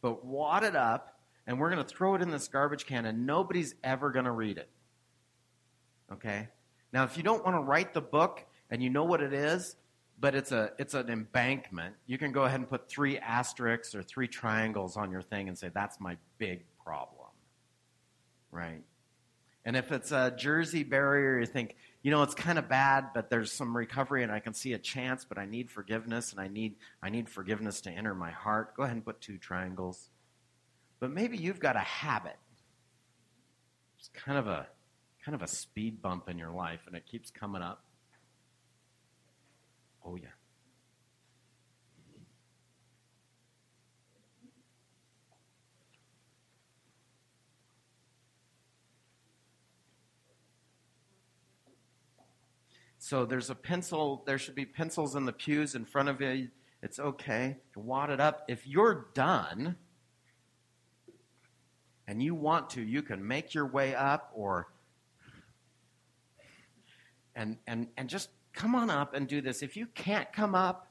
But 0.00 0.24
wad 0.24 0.62
it 0.62 0.76
up, 0.76 1.15
and 1.46 1.60
we're 1.60 1.70
going 1.70 1.82
to 1.82 1.88
throw 1.88 2.14
it 2.14 2.22
in 2.22 2.30
this 2.30 2.48
garbage 2.48 2.86
can, 2.86 3.06
and 3.06 3.26
nobody's 3.26 3.74
ever 3.84 4.10
going 4.10 4.24
to 4.24 4.30
read 4.30 4.58
it. 4.58 4.68
Okay? 6.12 6.48
Now, 6.92 7.04
if 7.04 7.16
you 7.16 7.22
don't 7.22 7.44
want 7.44 7.56
to 7.56 7.60
write 7.60 7.94
the 7.94 8.00
book 8.00 8.44
and 8.70 8.82
you 8.82 8.90
know 8.90 9.04
what 9.04 9.20
it 9.20 9.32
is, 9.32 9.76
but 10.18 10.34
it's 10.34 10.50
a 10.50 10.72
it's 10.78 10.94
an 10.94 11.10
embankment, 11.10 11.94
you 12.06 12.16
can 12.16 12.32
go 12.32 12.44
ahead 12.44 12.60
and 12.60 12.68
put 12.68 12.88
three 12.88 13.18
asterisks 13.18 13.94
or 13.94 14.02
three 14.02 14.28
triangles 14.28 14.96
on 14.96 15.10
your 15.10 15.22
thing 15.22 15.48
and 15.48 15.58
say 15.58 15.70
that's 15.72 16.00
my 16.00 16.16
big 16.38 16.64
problem. 16.82 17.28
Right? 18.50 18.82
And 19.66 19.76
if 19.76 19.90
it's 19.90 20.12
a 20.12 20.32
Jersey 20.34 20.84
barrier, 20.84 21.40
you 21.40 21.46
think, 21.46 21.74
you 22.00 22.12
know, 22.12 22.22
it's 22.22 22.36
kind 22.36 22.56
of 22.56 22.68
bad, 22.68 23.08
but 23.12 23.30
there's 23.30 23.50
some 23.50 23.76
recovery 23.76 24.22
and 24.22 24.30
I 24.30 24.38
can 24.38 24.54
see 24.54 24.72
a 24.74 24.78
chance, 24.78 25.24
but 25.24 25.38
I 25.38 25.44
need 25.44 25.70
forgiveness 25.70 26.30
and 26.30 26.40
I 26.40 26.46
need 26.46 26.76
I 27.02 27.10
need 27.10 27.28
forgiveness 27.28 27.80
to 27.82 27.90
enter 27.90 28.14
my 28.14 28.30
heart. 28.30 28.76
Go 28.76 28.84
ahead 28.84 28.94
and 28.94 29.04
put 29.04 29.20
two 29.20 29.38
triangles. 29.38 30.08
But 31.00 31.10
maybe 31.10 31.36
you've 31.36 31.60
got 31.60 31.76
a 31.76 31.80
habit. 31.80 32.36
It's 33.98 34.08
kind 34.08 34.38
of 34.38 34.46
a 34.46 34.66
kind 35.24 35.34
of 35.34 35.42
a 35.42 35.48
speed 35.48 36.00
bump 36.00 36.28
in 36.28 36.38
your 36.38 36.52
life 36.52 36.80
and 36.86 36.94
it 36.94 37.04
keeps 37.04 37.30
coming 37.30 37.60
up. 37.60 37.84
Oh 40.04 40.14
yeah. 40.16 40.28
So 52.98 53.24
there's 53.24 53.50
a 53.50 53.54
pencil, 53.54 54.24
there 54.26 54.36
should 54.36 54.56
be 54.56 54.64
pencils 54.64 55.14
in 55.14 55.26
the 55.26 55.32
pews 55.32 55.76
in 55.76 55.84
front 55.84 56.08
of 56.08 56.20
you. 56.20 56.48
It's 56.82 56.98
okay. 56.98 57.58
Wad 57.76 58.10
it 58.10 58.20
up. 58.20 58.44
If 58.48 58.66
you're 58.66 59.08
done 59.14 59.76
and 62.08 62.22
you 62.22 62.34
want 62.34 62.70
to, 62.70 62.82
you 62.82 63.02
can 63.02 63.26
make 63.26 63.54
your 63.54 63.66
way 63.66 63.94
up 63.94 64.30
or 64.34 64.68
and 67.34 67.58
and 67.66 67.88
and 67.96 68.08
just 68.08 68.30
come 68.52 68.74
on 68.74 68.90
up 68.90 69.14
and 69.14 69.28
do 69.28 69.40
this. 69.40 69.62
If 69.62 69.76
you 69.76 69.86
can't 69.86 70.32
come 70.32 70.54
up, 70.54 70.88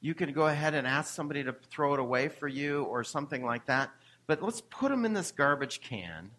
you 0.00 0.14
can 0.14 0.32
go 0.32 0.46
ahead 0.46 0.74
and 0.74 0.86
ask 0.86 1.14
somebody 1.14 1.44
to 1.44 1.54
throw 1.70 1.94
it 1.94 2.00
away 2.00 2.28
for 2.28 2.48
you 2.48 2.82
or 2.84 3.04
something 3.04 3.44
like 3.44 3.66
that. 3.66 3.90
But 4.26 4.42
let's 4.42 4.60
put 4.60 4.90
them 4.90 5.04
in 5.04 5.14
this 5.14 5.30
garbage 5.30 5.80
can. 5.80 6.30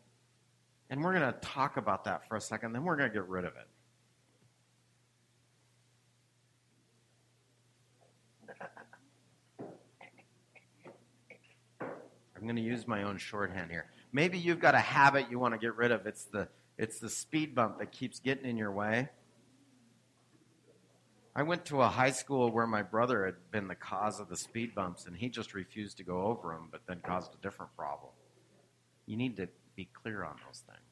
And 0.90 1.04
we're 1.04 1.14
going 1.14 1.34
to 1.34 1.40
talk 1.40 1.78
about 1.78 2.04
that 2.06 2.28
for 2.28 2.38
a 2.38 2.42
second, 2.42 2.74
then 2.74 2.84
we're 2.84 2.96
going 2.96 3.10
to 3.10 3.14
get 3.14 3.28
rid 3.28 3.46
of 3.46 3.54
it. 3.56 3.68
I'm 12.36 12.44
going 12.44 12.56
to 12.56 12.62
use 12.62 12.88
my 12.88 13.04
own 13.04 13.18
shorthand 13.18 13.72
here. 13.72 13.88
Maybe 14.18 14.40
you've 14.40 14.60
got 14.60 14.74
a 14.74 14.80
habit 14.80 15.28
you 15.30 15.38
want 15.38 15.54
to 15.54 15.60
get 15.60 15.76
rid 15.76 15.92
of. 15.92 16.08
It's 16.08 16.24
the 16.24 16.48
it's 16.76 16.98
the 16.98 17.08
speed 17.08 17.54
bump 17.54 17.78
that 17.78 17.92
keeps 17.92 18.20
getting 18.20 18.46
in 18.46 18.58
your 18.58 18.72
way. 18.72 19.10
I 21.36 21.44
went 21.44 21.66
to 21.66 21.84
a 21.84 21.88
high 21.88 22.10
school 22.10 22.50
where 22.50 22.66
my 22.66 22.82
brother 22.82 23.28
had 23.28 23.36
been 23.52 23.68
the 23.68 23.76
cause 23.76 24.20
of 24.20 24.28
the 24.28 24.36
speed 24.36 24.74
bumps, 24.74 25.06
and 25.06 25.16
he 25.16 25.30
just 25.30 25.54
refused 25.54 25.98
to 25.98 26.04
go 26.04 26.24
over 26.24 26.48
them, 26.50 26.70
but 26.72 26.82
then 26.88 27.00
caused 27.06 27.36
a 27.36 27.38
different 27.44 27.78
problem. 27.78 28.10
You 29.06 29.18
need 29.18 29.38
to 29.38 29.50
be 29.76 29.88
clear 29.94 30.24
on 30.24 30.38
those 30.48 30.64
things. 30.66 30.87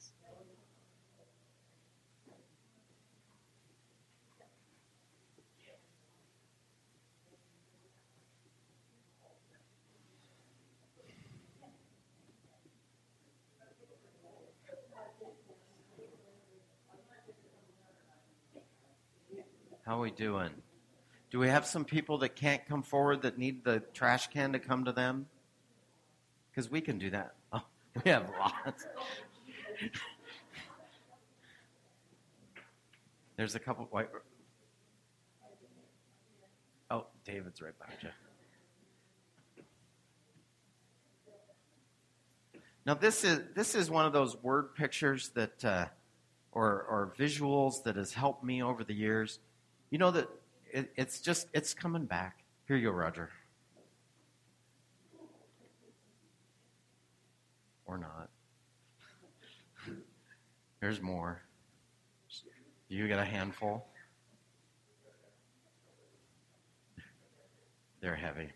How 19.86 20.00
are 20.00 20.01
we 20.01 20.10
doing? 20.10 20.50
Do 21.30 21.38
we 21.38 21.48
have 21.48 21.68
some 21.68 21.86
people 21.86 22.18
that 22.20 22.36
can't 22.36 22.65
come 22.65 22.82
forward 22.82 23.22
that 23.22 23.38
need 23.38 23.63
the 23.63 23.82
trash 23.94 24.25
can 24.27 24.54
to 24.54 24.60
come 24.60 24.86
to 24.86 24.92
them? 24.92 25.27
Because 26.50 26.72
we 26.72 26.82
can 26.82 26.98
do 26.98 27.12
that. 27.12 27.36
Oh, 27.54 27.62
we 28.04 28.12
have 28.12 28.30
lots. 28.38 28.86
There's 33.38 33.56
a 33.56 33.60
couple 33.60 33.86
white. 33.86 34.10
Oh, 36.92 37.06
David's 37.24 37.62
right 37.62 37.77
behind 37.80 38.00
you. 38.01 38.10
Now 42.86 42.96
this 42.96 43.24
is 43.24 43.44
this 43.56 43.75
is 43.75 43.89
one 43.89 44.06
of 44.06 44.12
those 44.12 44.36
word 44.44 44.75
pictures 44.75 45.30
that, 45.36 45.63
uh, 45.63 45.86
or 46.51 46.84
or 46.89 47.13
visuals 47.18 47.84
that 47.84 47.96
has 47.96 48.12
helped 48.13 48.44
me 48.44 48.62
over 48.62 48.84
the 48.84 48.94
years. 48.94 49.39
You 49.89 49.98
know 49.98 50.12
that 50.12 50.27
it, 50.72 50.92
it's 50.96 51.20
just 51.20 51.48
it's 51.54 51.74
coming 51.74 52.06
back. 52.06 52.44
Here 52.68 52.75
you 52.75 52.89
go, 52.89 52.96
Roger. 52.96 53.30
Or 57.86 57.98
not. 57.98 58.30
There's 60.82 61.01
more. 61.01 61.42
You 62.88 63.08
got 63.08 63.20
a 63.20 63.25
handful? 63.25 63.86
They're 68.01 68.15
heavy. 68.15 68.50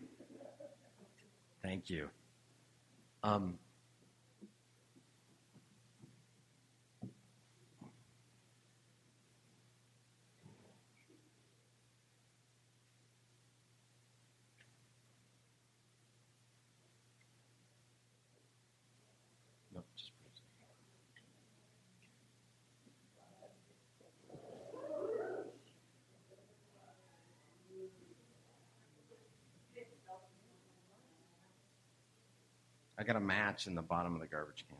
Thank 1.62 1.90
you. 1.90 2.08
Um, 3.22 3.58
got 33.12 33.16
a 33.16 33.24
match 33.24 33.66
in 33.66 33.74
the 33.74 33.82
bottom 33.82 34.14
of 34.14 34.20
the 34.20 34.26
garbage 34.28 34.64
can. 34.68 34.78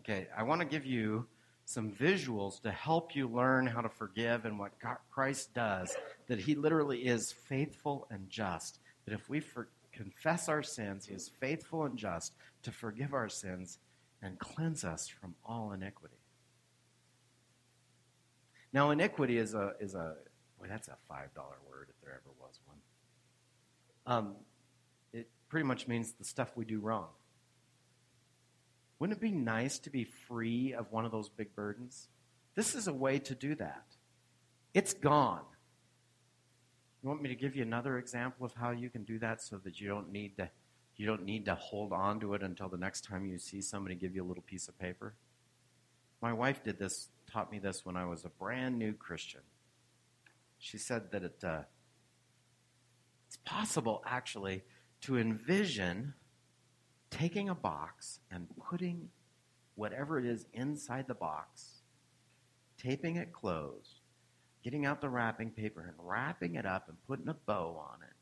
Okay, 0.00 0.26
I 0.36 0.42
want 0.42 0.60
to 0.60 0.66
give 0.66 0.84
you 0.84 1.26
some 1.66 1.92
visuals 1.92 2.60
to 2.62 2.72
help 2.72 3.14
you 3.14 3.28
learn 3.28 3.66
how 3.66 3.80
to 3.80 3.88
forgive 3.88 4.44
and 4.44 4.58
what 4.58 4.72
God, 4.80 4.96
Christ 5.12 5.54
does. 5.54 5.94
That 6.26 6.40
He 6.40 6.56
literally 6.56 7.06
is 7.06 7.32
faithful 7.48 8.08
and 8.10 8.28
just. 8.28 8.80
That 9.04 9.14
if 9.14 9.28
we 9.28 9.38
for, 9.38 9.68
confess 9.92 10.48
our 10.48 10.64
sins, 10.64 11.06
He 11.06 11.14
is 11.14 11.30
faithful 11.38 11.84
and 11.84 11.96
just 11.96 12.32
to 12.64 12.72
forgive 12.72 13.14
our 13.14 13.28
sins 13.28 13.78
and 14.20 14.36
cleanse 14.40 14.82
us 14.82 15.06
from 15.06 15.36
all 15.44 15.70
iniquity. 15.70 16.16
Now, 18.72 18.90
iniquity 18.90 19.38
is 19.38 19.54
a 19.54 19.74
is 19.78 19.94
a 19.94 20.16
boy. 20.58 20.66
That's 20.68 20.88
a 20.88 20.96
five 21.08 21.32
dollar 21.34 21.56
word 21.68 21.86
if 21.88 22.00
there 22.02 22.14
ever 22.14 22.34
was 22.40 22.58
one. 22.66 22.69
Um, 24.10 24.34
it 25.12 25.28
pretty 25.48 25.64
much 25.64 25.86
means 25.86 26.12
the 26.12 26.24
stuff 26.24 26.50
we 26.56 26.64
do 26.64 26.80
wrong. 26.80 27.06
Wouldn't 28.98 29.16
it 29.16 29.22
be 29.22 29.30
nice 29.30 29.78
to 29.78 29.90
be 29.90 30.04
free 30.04 30.74
of 30.74 30.90
one 30.90 31.04
of 31.04 31.12
those 31.12 31.28
big 31.28 31.54
burdens? 31.54 32.08
This 32.56 32.74
is 32.74 32.88
a 32.88 32.92
way 32.92 33.20
to 33.20 33.34
do 33.34 33.54
that. 33.54 33.84
It's 34.74 34.92
gone. 34.92 35.44
You 37.02 37.08
want 37.08 37.22
me 37.22 37.28
to 37.28 37.36
give 37.36 37.54
you 37.54 37.62
another 37.62 37.98
example 37.98 38.44
of 38.44 38.52
how 38.52 38.72
you 38.72 38.90
can 38.90 39.04
do 39.04 39.18
that 39.20 39.40
so 39.42 39.58
that 39.58 39.80
you 39.80 39.88
don't 39.88 40.10
need 40.10 40.36
to 40.36 40.50
You 40.96 41.06
don't 41.06 41.24
need 41.24 41.46
to 41.46 41.54
hold 41.54 41.92
on 41.92 42.20
to 42.20 42.34
it 42.34 42.42
until 42.42 42.68
the 42.68 42.76
next 42.76 43.04
time 43.04 43.24
you 43.24 43.38
see 43.38 43.62
somebody 43.62 43.94
give 43.94 44.14
you 44.14 44.22
a 44.22 44.28
little 44.28 44.42
piece 44.42 44.68
of 44.68 44.78
paper. 44.78 45.14
My 46.20 46.34
wife 46.34 46.62
did 46.62 46.78
this, 46.78 47.08
taught 47.32 47.50
me 47.50 47.58
this 47.58 47.86
when 47.86 47.96
I 47.96 48.04
was 48.04 48.26
a 48.26 48.28
brand 48.28 48.78
new 48.78 48.92
Christian. 48.92 49.40
She 50.58 50.76
said 50.76 51.10
that 51.12 51.22
it, 51.22 51.42
uh, 51.42 51.62
possible, 53.44 54.02
actually, 54.06 54.62
to 55.02 55.18
envision 55.18 56.14
taking 57.10 57.48
a 57.48 57.54
box 57.54 58.20
and 58.30 58.46
putting 58.68 59.08
whatever 59.74 60.18
it 60.18 60.26
is 60.26 60.46
inside 60.52 61.06
the 61.08 61.14
box, 61.14 61.82
taping 62.78 63.16
it 63.16 63.32
closed, 63.32 64.00
getting 64.62 64.86
out 64.86 65.00
the 65.00 65.08
wrapping 65.08 65.50
paper 65.50 65.80
and 65.80 65.96
wrapping 65.98 66.54
it 66.54 66.66
up 66.66 66.88
and 66.88 66.96
putting 67.06 67.28
a 67.28 67.34
bow 67.34 67.82
on 67.90 68.02
it, 68.02 68.14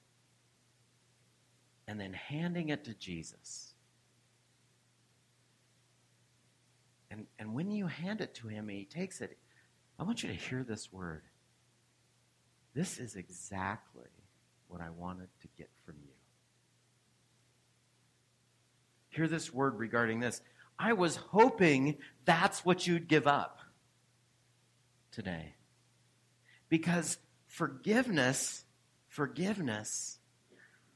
and 1.90 2.00
then 2.00 2.12
handing 2.12 2.68
it 2.68 2.84
to 2.84 2.94
Jesus. 2.94 3.74
And, 7.10 7.26
and 7.38 7.54
when 7.54 7.70
you 7.70 7.86
hand 7.86 8.20
it 8.20 8.34
to 8.36 8.48
him 8.48 8.68
and 8.68 8.78
he 8.78 8.84
takes 8.84 9.20
it, 9.20 9.38
I 9.98 10.04
want 10.04 10.22
you 10.22 10.28
to 10.28 10.34
hear 10.34 10.62
this 10.62 10.92
word. 10.92 11.22
This 12.74 12.98
is 12.98 13.16
exactly 13.16 14.10
what 14.68 14.80
I 14.80 14.90
wanted 14.90 15.28
to 15.42 15.48
get 15.56 15.68
from 15.84 15.96
you. 16.04 16.12
Hear 19.10 19.26
this 19.26 19.52
word 19.52 19.78
regarding 19.78 20.20
this. 20.20 20.40
I 20.78 20.92
was 20.92 21.16
hoping 21.16 21.96
that's 22.24 22.64
what 22.64 22.86
you'd 22.86 23.08
give 23.08 23.26
up 23.26 23.58
today. 25.10 25.54
Because 26.68 27.18
forgiveness, 27.46 28.64
forgiveness, 29.08 30.18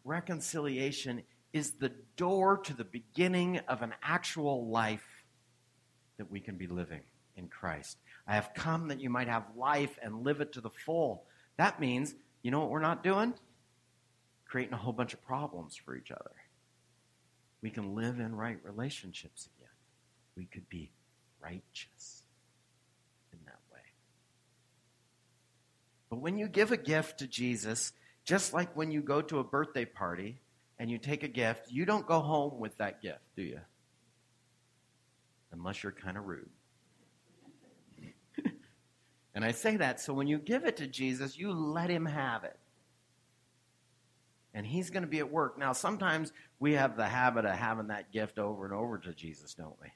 reconciliation 0.05 1.23
is 1.53 1.73
the 1.73 1.93
door 2.17 2.59
to 2.59 2.75
the 2.75 2.85
beginning 2.85 3.59
of 3.69 3.83
an 3.83 3.93
actual 4.03 4.69
life 4.69 5.25
that 6.19 6.31
we 6.31 6.41
can 6.41 6.57
be 6.57 6.67
living 6.67 7.01
in 7.37 7.49
Christ. 7.49 7.99
I 8.27 8.35
have 8.35 8.51
come 8.55 8.89
that 8.89 9.01
you 9.01 9.11
might 9.11 9.29
have 9.29 9.45
life 9.57 9.99
and 10.03 10.23
live 10.23 10.41
it 10.41 10.53
to 10.53 10.61
the 10.61 10.71
full. 10.71 11.25
That 11.57 11.81
means, 11.81 12.15
you 12.43 12.51
know 12.51 12.61
what 12.61 12.71
we're 12.71 12.81
not 12.81 13.03
doing? 13.03 13.35
Creating 14.53 14.75
a 14.75 14.77
whole 14.77 14.93
bunch 14.93 15.15
of 15.15 15.23
problems 15.23 15.77
for 15.83 15.97
each 15.97 16.11
other. 16.11 16.35
We 17.63 17.71
can 17.71 17.95
live 17.95 18.21
in 18.21 18.37
right 18.37 18.59
relationships 18.63 19.49
again. 19.57 19.71
We 20.37 20.45
could 20.45 20.69
be 20.69 20.91
righteous 21.41 22.23
in 23.33 23.39
that 23.47 23.61
way. 23.73 23.81
But 26.11 26.21
when 26.21 26.37
you 26.37 26.49
give 26.49 26.71
a 26.71 26.77
gift 26.77 27.21
to 27.21 27.27
Jesus, 27.27 27.95
just 28.27 28.53
like 28.53 28.77
when 28.77 28.91
you 28.91 29.01
go 29.01 29.23
to 29.23 29.39
a 29.39 29.45
birthday 29.45 29.87
party 29.87 30.39
and 30.79 30.91
you 30.91 30.99
take 30.99 31.23
a 31.23 31.29
gift, 31.29 31.73
you 31.73 31.87
don't 31.87 32.07
go 32.07 32.21
home 32.21 32.61
with 32.61 32.77
that 32.77 33.01
gift, 33.01 33.23
do 33.35 33.41
you? 33.41 33.61
Unless 35.51 35.83
you're 35.83 35.93
kind 35.93 36.19
of 36.19 36.27
rude. 36.27 36.51
and 39.35 39.47
I 39.47 39.53
say 39.53 39.79
that 39.79 39.99
so 39.99 40.13
when 40.13 40.27
you 40.27 40.37
give 40.37 40.67
it 40.67 40.77
to 40.77 40.87
Jesus, 40.87 41.39
you 41.39 41.53
let 41.53 41.89
him 41.89 42.05
have 42.05 42.45
it 42.45 42.59
and 44.55 44.67
he's 44.67 44.91
going 44.91 45.03
to 45.03 45.09
be 45.09 45.19
at 45.19 45.31
work. 45.31 45.59
Now, 45.59 45.73
sometimes 45.73 46.33
we 46.59 46.73
have 46.73 46.97
the 46.97 47.07
habit 47.07 47.45
of 47.45 47.55
having 47.55 47.89
that 47.89 48.13
gift 48.13 48.39
over 48.39 48.65
and 48.65 48.75
over 48.75 48.99
to 48.99 49.15
Jesus, 49.15 49.55
don't 49.55 49.77
we? 49.81 49.89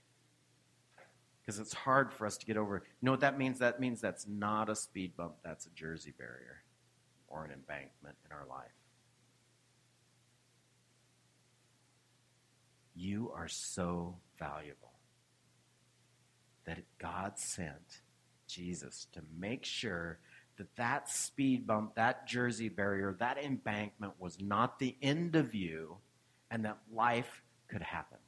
Because 1.40 1.60
it's 1.60 1.74
hard 1.74 2.12
for 2.12 2.26
us 2.26 2.36
to 2.38 2.46
get 2.46 2.56
over. 2.56 2.82
You 3.00 3.06
know 3.06 3.12
what 3.12 3.20
that 3.20 3.38
means? 3.38 3.58
That 3.58 3.80
means 3.80 4.00
that's 4.00 4.26
not 4.26 4.68
a 4.68 4.74
speed 4.74 5.16
bump, 5.16 5.34
that's 5.44 5.66
a 5.66 5.70
jersey 5.70 6.14
barrier 6.16 6.62
or 7.28 7.44
an 7.44 7.52
embankment 7.52 8.16
in 8.24 8.32
our 8.32 8.46
life. 8.48 8.70
You 12.94 13.30
are 13.34 13.48
so 13.48 14.16
valuable 14.38 14.92
that 16.64 16.78
God 16.98 17.38
sent 17.38 18.00
Jesus 18.48 19.06
to 19.12 19.20
make 19.38 19.64
sure 19.64 20.18
that 20.56 20.74
that 20.76 21.08
speed 21.08 21.66
bump, 21.66 21.94
that 21.96 22.26
jersey 22.26 22.68
barrier, 22.68 23.14
that 23.18 23.38
embankment 23.38 24.14
was 24.18 24.38
not 24.40 24.78
the 24.78 24.96
end 25.02 25.36
of 25.36 25.54
you 25.54 25.96
and 26.50 26.64
that 26.64 26.78
life 26.92 27.42
could 27.68 27.82
happen. 27.82 28.18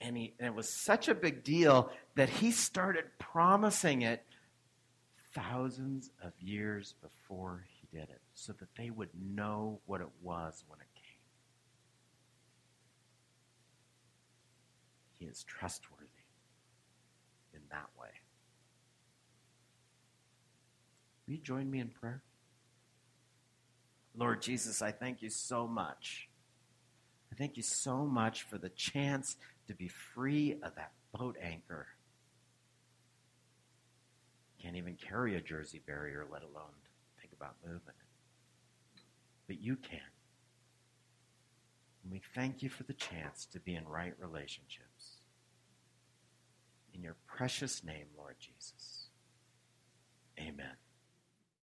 And, 0.00 0.16
he, 0.16 0.34
and 0.38 0.48
it 0.48 0.54
was 0.54 0.68
such 0.68 1.08
a 1.08 1.14
big 1.14 1.44
deal 1.44 1.90
that 2.16 2.28
he 2.28 2.50
started 2.50 3.04
promising 3.18 4.02
it 4.02 4.24
thousands 5.34 6.10
of 6.22 6.32
years 6.40 6.94
before 7.00 7.64
he 7.68 7.96
did 7.96 8.08
it 8.08 8.20
so 8.34 8.52
that 8.54 8.68
they 8.76 8.90
would 8.90 9.10
know 9.14 9.80
what 9.86 10.00
it 10.00 10.08
was 10.20 10.64
when 10.68 10.80
it 10.80 10.86
came. 10.94 11.02
He 15.18 15.26
is 15.26 15.44
trustworthy 15.44 16.08
in 17.54 17.60
that 17.70 17.88
way. 17.98 18.08
Will 21.32 21.38
you 21.38 21.44
join 21.44 21.70
me 21.70 21.80
in 21.80 21.88
prayer? 21.88 22.20
Lord 24.14 24.42
Jesus, 24.42 24.82
I 24.82 24.90
thank 24.90 25.22
you 25.22 25.30
so 25.30 25.66
much. 25.66 26.28
I 27.32 27.36
thank 27.36 27.56
you 27.56 27.62
so 27.62 28.04
much 28.04 28.42
for 28.42 28.58
the 28.58 28.68
chance 28.68 29.36
to 29.66 29.72
be 29.72 29.88
free 29.88 30.58
of 30.62 30.74
that 30.74 30.92
boat 31.16 31.38
anchor. 31.42 31.86
Can't 34.60 34.76
even 34.76 34.94
carry 34.96 35.34
a 35.34 35.40
jersey 35.40 35.80
barrier, 35.86 36.26
let 36.30 36.42
alone 36.42 36.76
think 37.18 37.32
about 37.32 37.54
moving 37.64 37.80
it. 37.88 39.00
But 39.46 39.58
you 39.58 39.76
can. 39.76 40.00
And 42.02 42.12
we 42.12 42.20
thank 42.34 42.62
you 42.62 42.68
for 42.68 42.82
the 42.82 42.92
chance 42.92 43.46
to 43.54 43.58
be 43.58 43.74
in 43.74 43.88
right 43.88 44.12
relationships. 44.20 45.22
In 46.92 47.00
your 47.00 47.16
precious 47.26 47.82
name, 47.82 48.08
Lord 48.18 48.34
Jesus. 48.38 49.02